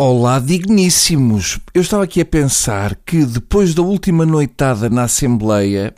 [0.00, 1.58] Olá, digníssimos!
[1.74, 5.92] Eu estava aqui a pensar que depois da última noitada na Assembleia,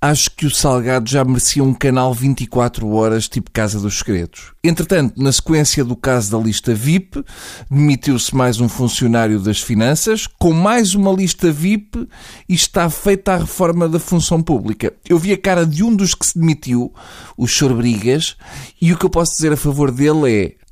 [0.00, 4.52] acho que o Salgado já merecia um canal 24 horas tipo Casa dos Segredos.
[4.64, 7.24] Entretanto, na sequência do caso da lista VIP,
[7.70, 12.08] demitiu-se mais um funcionário das finanças, com mais uma lista VIP
[12.48, 14.92] e está feita a reforma da função pública.
[15.08, 16.92] Eu vi a cara de um dos que se demitiu,
[17.36, 18.36] o Chorbrigas,
[18.82, 20.63] e o que eu posso dizer a favor dele é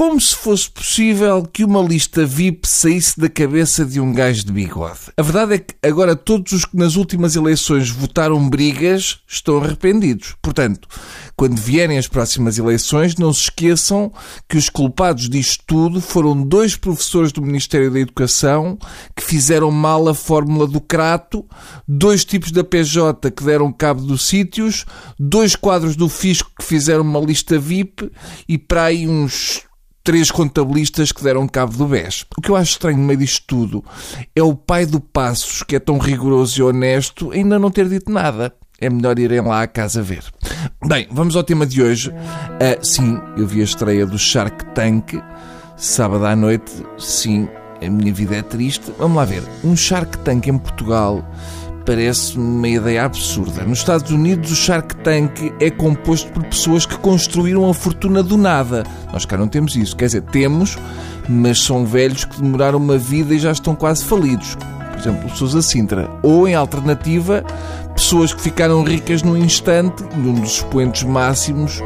[0.00, 4.50] como se fosse possível que uma lista VIP saísse da cabeça de um gajo de
[4.50, 5.12] bigode.
[5.14, 10.34] A verdade é que agora todos os que nas últimas eleições votaram brigas estão arrependidos.
[10.40, 10.88] Portanto,
[11.36, 14.10] quando vierem as próximas eleições, não se esqueçam
[14.48, 18.78] que os culpados disto tudo foram dois professores do Ministério da Educação
[19.14, 21.44] que fizeram mal a fórmula do crato,
[21.86, 24.86] dois tipos da PJ que deram cabo dos sítios,
[25.18, 28.10] dois quadros do fisco que fizeram uma lista VIP
[28.48, 29.68] e para aí uns
[30.02, 32.26] três contabilistas que deram cabo do BES.
[32.36, 33.84] O que eu acho estranho no meio disto tudo
[34.34, 38.10] é o pai do Passos, que é tão rigoroso e honesto, ainda não ter dito
[38.10, 38.54] nada.
[38.80, 40.24] É melhor irem lá à casa ver.
[40.86, 42.08] Bem, vamos ao tema de hoje.
[42.10, 45.20] Uh, sim, eu vi a estreia do Shark Tank
[45.76, 46.70] sábado à noite.
[46.98, 47.48] Sim,
[47.84, 48.92] a minha vida é triste.
[48.98, 49.42] Vamos lá ver.
[49.64, 51.24] Um Shark Tank em Portugal
[51.90, 53.64] parece-me uma ideia absurda.
[53.64, 58.36] Nos Estados Unidos, o Shark Tank é composto por pessoas que construíram a fortuna do
[58.36, 58.84] nada.
[59.12, 59.96] Nós cá não temos isso.
[59.96, 60.78] Quer dizer, temos,
[61.28, 64.56] mas são velhos que demoraram uma vida e já estão quase falidos.
[64.92, 66.08] Por exemplo, Sousa Sintra.
[66.22, 67.42] Ou, em alternativa,
[67.96, 71.82] pessoas que ficaram ricas num instante, num dos expoentes máximos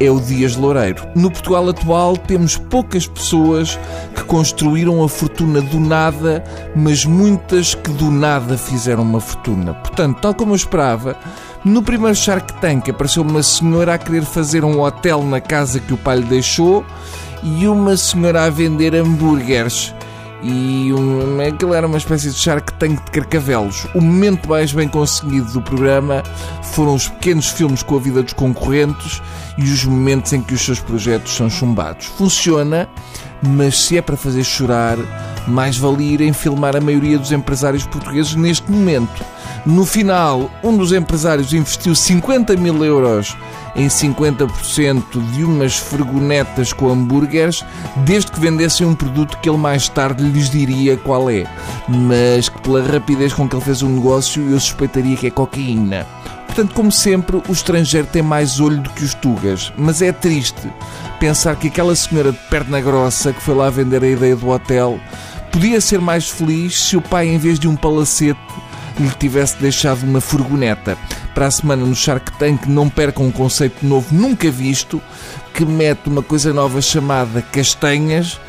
[0.00, 1.06] é o Dias Loureiro.
[1.14, 3.78] No Portugal atual temos poucas pessoas
[4.14, 6.44] que construíram a fortuna do nada,
[6.74, 9.74] mas muitas que do nada fizeram uma fortuna.
[9.74, 11.16] Portanto, tal como eu esperava,
[11.64, 15.94] no primeiro Shark Tank apareceu uma senhora a querer fazer um hotel na casa que
[15.94, 16.84] o pai lhe deixou
[17.42, 19.94] e uma senhora a vender hambúrgueres
[20.48, 23.84] e um, aquilo era uma espécie de Shark Tank de carcavelos.
[23.94, 26.22] O momento mais bem conseguido do programa
[26.62, 29.20] foram os pequenos filmes com a vida dos concorrentes
[29.58, 32.06] e os momentos em que os seus projetos são chumbados.
[32.06, 32.88] Funciona,
[33.42, 34.96] mas se é para fazer chorar,
[35.48, 39.24] mais valia irem filmar a maioria dos empresários portugueses neste momento.
[39.64, 43.36] No final, um dos empresários investiu 50 mil euros
[43.76, 47.64] em 50% de umas fregonetas com hambúrgueres,
[47.98, 51.44] desde que vendessem um produto que ele mais tarde lhes diria qual é.
[51.86, 56.06] Mas que pela rapidez com que ele fez o negócio, eu suspeitaria que é cocaína.
[56.46, 59.70] Portanto, como sempre, o estrangeiro tem mais olho do que os tugas.
[59.76, 60.72] Mas é triste
[61.20, 64.98] pensar que aquela senhora de perna grossa que foi lá vender a ideia do hotel
[65.52, 68.40] podia ser mais feliz se o pai, em vez de um palacete,
[69.02, 70.96] lhe tivesse deixado uma furgoneta.
[71.34, 75.00] Para a semana no Shark Tank não percam um conceito novo nunca visto,
[75.52, 78.40] que mete uma coisa nova chamada castanhas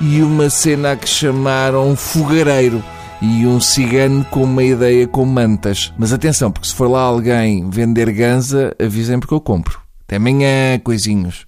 [0.00, 2.82] e uma cena a que chamaram fogareiro
[3.20, 5.92] e um cigano com uma ideia com mantas.
[5.96, 9.80] Mas atenção, porque se for lá alguém vender ganza, avisem porque eu compro.
[10.04, 11.46] Até amanhã, coisinhos.